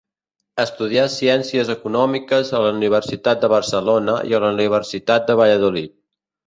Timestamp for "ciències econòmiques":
1.15-2.51